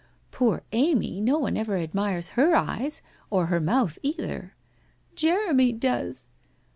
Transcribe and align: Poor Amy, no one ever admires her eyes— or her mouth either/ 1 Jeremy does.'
Poor 0.31 0.63
Amy, 0.71 1.21
no 1.21 1.37
one 1.37 1.55
ever 1.55 1.75
admires 1.77 2.29
her 2.29 2.55
eyes— 2.55 3.03
or 3.29 3.45
her 3.53 3.61
mouth 3.61 3.99
either/ 4.01 4.55
1 5.11 5.15
Jeremy 5.15 5.71
does.' 5.73 6.25